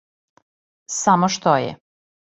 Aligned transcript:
Само 1.01 1.31
што 1.39 1.57
је. 1.69 1.81